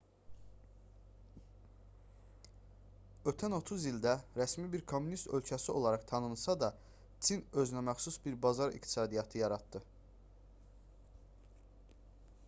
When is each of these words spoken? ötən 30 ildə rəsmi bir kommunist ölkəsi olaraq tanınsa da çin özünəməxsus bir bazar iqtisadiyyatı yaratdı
ötən 3.31 3.55
30 3.57 3.85
ildə 3.91 4.13
rəsmi 4.39 4.65
bir 4.77 4.83
kommunist 4.93 5.29
ölkəsi 5.39 5.69
olaraq 5.75 6.07
tanınsa 6.13 6.57
da 6.63 6.71
çin 7.27 7.45
özünəməxsus 7.65 8.19
bir 8.27 8.39
bazar 8.49 8.75
iqtisadiyyatı 8.81 9.43
yaratdı 9.45 9.83